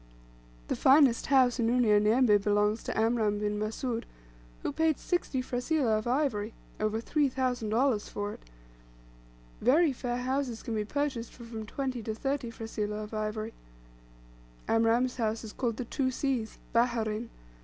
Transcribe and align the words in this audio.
The 0.67 0.75
finest 0.75 1.27
house 1.27 1.59
in 1.59 1.69
Unyanyembe 1.69 2.39
belongs 2.43 2.81
to 2.85 2.97
Amram 2.99 3.37
bin 3.37 3.59
Mussoud, 3.59 4.07
who 4.63 4.71
paid 4.71 4.97
sixty 4.97 5.43
frasilah 5.43 5.95
of 5.99 6.07
ivory 6.07 6.55
over 6.79 6.99
$3,000 6.99 8.09
for 8.09 8.33
it. 8.33 8.39
Very 9.61 9.93
fair 9.93 10.17
houses 10.17 10.63
can 10.63 10.73
be 10.73 10.85
purchased 10.85 11.31
for 11.33 11.43
from 11.43 11.67
twenty 11.67 12.01
to 12.01 12.15
thirty 12.15 12.49
frasilah 12.49 13.03
of 13.03 13.13
ivory. 13.13 13.53
Amram's 14.67 15.17
house 15.17 15.43
is 15.43 15.53
called 15.53 15.77
the 15.77 15.85
"Two 15.85 16.09
Seas" 16.09 16.57
"Baherein." 16.73 17.29